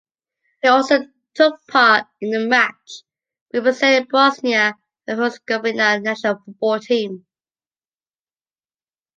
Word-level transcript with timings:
He 0.63 0.67
also 0.67 1.01
took 1.35 1.59
part 1.67 2.07
in 2.21 2.31
the 2.31 2.39
match, 2.39 3.03
representing 3.53 4.07
Bosnia 4.09 4.73
and 5.05 5.19
Herzegovina 5.19 5.99
National 5.99 6.39
Football 6.43 6.79
Team. 6.79 7.27